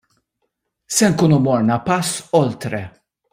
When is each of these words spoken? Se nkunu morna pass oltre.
Se 0.95 1.05
nkunu 1.11 1.37
morna 1.45 1.75
pass 1.87 2.09
oltre. 2.41 2.81